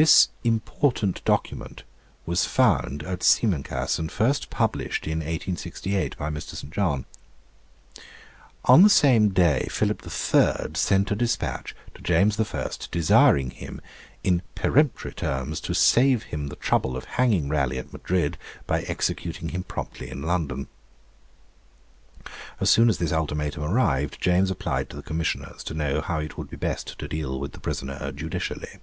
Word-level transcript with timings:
This 0.00 0.28
important 0.42 1.22
document 1.26 1.82
was 2.24 2.46
found 2.46 3.02
at 3.02 3.22
Simancas, 3.22 3.98
and 3.98 4.10
first 4.10 4.48
published 4.48 5.06
in 5.06 5.18
1868 5.18 6.16
by 6.16 6.30
Mr. 6.30 6.54
St. 6.56 6.72
John. 6.72 7.04
On 8.64 8.80
the 8.84 8.88
same 8.88 9.28
day 9.34 9.68
Philip 9.70 10.00
III. 10.06 10.72
sent 10.76 11.10
a 11.10 11.14
despatch 11.14 11.76
to 11.94 12.00
James 12.00 12.40
I. 12.40 12.68
desiring 12.90 13.50
him 13.50 13.82
in 14.24 14.40
peremptory 14.54 15.12
terms 15.12 15.60
to 15.60 15.74
save 15.74 16.22
him 16.22 16.46
the 16.46 16.56
trouble 16.56 16.96
of 16.96 17.04
hanging 17.04 17.50
Raleigh 17.50 17.76
at 17.76 17.92
Madrid 17.92 18.38
by 18.66 18.80
executing 18.84 19.50
him 19.50 19.62
promptly 19.62 20.08
in 20.08 20.22
London. 20.22 20.68
As 22.60 22.70
soon 22.70 22.88
as 22.88 22.96
this 22.96 23.12
ultimatum 23.12 23.62
arrived, 23.62 24.22
James 24.22 24.50
applied 24.50 24.88
to 24.88 24.96
the 24.96 25.02
Commissioners 25.02 25.62
to 25.64 25.74
know 25.74 26.00
how 26.00 26.18
it 26.18 26.38
would 26.38 26.48
be 26.48 26.56
best 26.56 26.98
to 26.98 27.06
deal 27.06 27.38
with 27.38 27.52
the 27.52 27.60
prisoner 27.60 28.10
judicially. 28.12 28.78